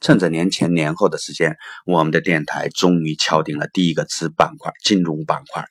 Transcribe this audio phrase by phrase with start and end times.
[0.00, 5.66] 趁着年前年后的时间，我们的电台终于敲定了第一个子板块——金融板块，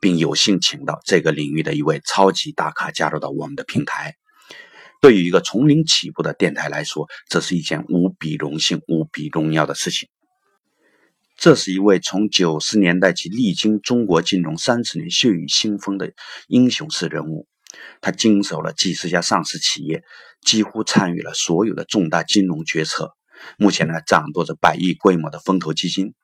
[0.00, 4.14] 并有幸请到这个领域的一位超级大咖加入到我们的平台。
[5.00, 10.08] 对于一个从零起步的电台来说，这是一件无比荣幸、无比荣耀的事情。
[11.36, 16.12] 这是一位从九十年代起历经中国金融三十年血雨腥风的
[16.46, 17.48] 英雄式人物，
[18.00, 20.04] 他经手了几十家上市企业，
[20.46, 23.13] 几乎参与了所有的重大金融决策。
[23.58, 26.14] 目前呢，掌舵着百亿规模的风投基金，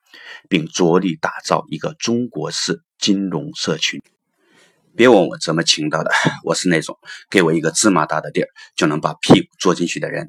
[0.49, 4.01] 并着力打造一个中国式金融社群。
[4.95, 6.11] 别问我怎么请到的，
[6.43, 6.97] 我是那种
[7.29, 10.27] 给我一个芝麻大的地儿就能把屁股坐进去的人。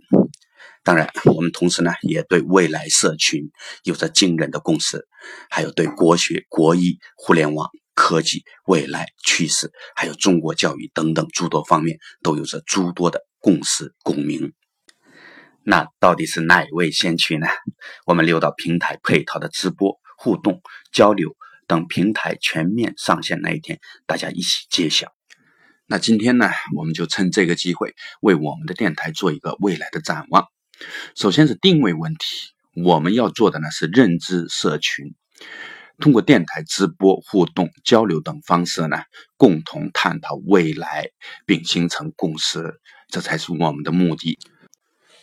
[0.85, 3.51] 当然，我们同时呢，也对未来社群
[3.85, 5.07] 有着惊人的共识，
[5.51, 14.53] 还有对国学、国医、互联网、科技、未来趋势，还有中国教育等等诸多方面，都有着诸多的共识共鸣。
[15.65, 17.47] 那到底是哪一位先驱呢？
[18.07, 20.61] 我们留到平台配套的直播、互动、
[20.93, 21.37] 交流
[21.69, 25.13] 等平台全面上线那一天，大家一起揭晓。
[25.87, 30.47] 那今天呢，我们就趁这个机会，为我们的电台做一个未来的展望。
[31.15, 32.27] 首先是定位问题，
[32.83, 35.15] 我们要做的呢是认知社群，
[35.99, 38.97] 通过电台直播、互动、交流等方式呢，
[39.37, 41.11] 共同探讨未来，
[41.47, 44.39] 并形成共识，这才是我们的目的。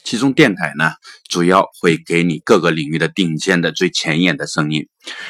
[0.03, 0.93] 其中电台呢，
[1.29, 4.87] 主要会给你各个领域的顶尖的、最前沿的声音，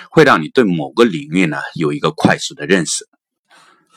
[0.09, 3.03] 会让你对某个领域呢有一个快速的认识；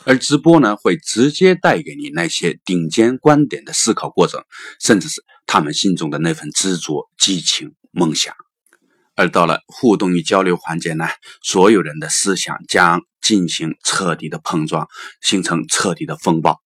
[0.05, 4.43] 而直播呢，会直接带给你那些顶尖观点的思考过程，
[4.81, 8.35] 甚至是他们心中的那份执着、激情、梦想。
[9.15, 11.07] 而到了互动与交流环节呢，
[11.43, 14.89] 所有人的思想将进行彻底的碰撞，
[15.21, 16.61] 形成彻底的风暴。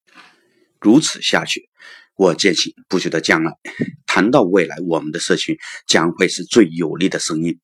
[0.81, 1.69] 如此下去。
[2.17, 3.53] 我坚信，不久的将来，
[4.07, 7.61] 谈到未来，我们的社群将会是最有力的声音。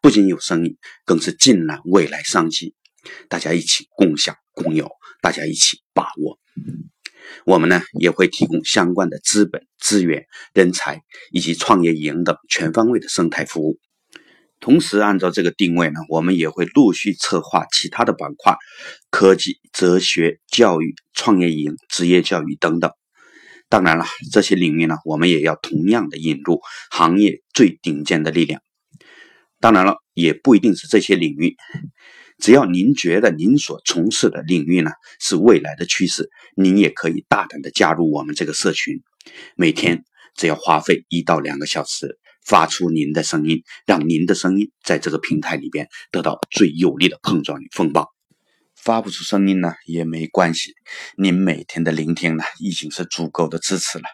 [0.00, 2.74] 不仅有声音，更是尽揽未来商机。
[3.28, 6.40] 大家一起共享共有，大家一起把握。
[7.46, 13.78] 我们呢，也会提供相关的资本、资源、人才以及创业营等全方位的生态服务。
[14.58, 18.56] 同时，按照这个定位呢，我们也会陆续策划其他的板块：
[19.10, 22.90] 科技、哲学、教育、创业营、职业教育等等。
[23.72, 26.60] 当然了，这些领域呢，我们也要同样的引入
[26.90, 28.60] 行业最顶尖的力量。
[29.60, 31.56] 当然了，也不一定是这些领域，
[32.36, 34.90] 只要您觉得您所从事的领域呢
[35.20, 39.00] 是未来的趋势，您也可以大胆的加入我们这个社群。
[39.56, 40.04] 每天
[40.36, 48.10] 只要花费一到两个小时，发出您的声音，让您的声音在这个平台里边得到最有力的碰撞与风暴。
[48.76, 50.74] 发不出声音呢也没关系，
[51.16, 54.04] 您每天的聆听呢已经是足够的支持了。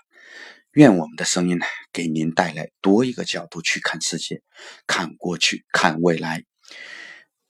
[0.73, 4.43] 愿我们的声音呢给您带来多一个角度去看世界，
[4.87, 6.45] 看过去，看未来，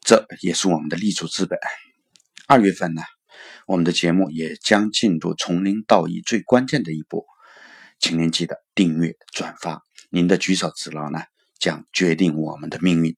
[0.01, 1.59] 这也是我们的立足之本。
[2.47, 3.03] 二月份呢，
[3.67, 7.27] 我们的节目也将进入从零到一最关键的一步，
[7.99, 11.21] 请您记得订阅、转发，您的举手之劳呢
[11.59, 13.17] 将决定我们的命运。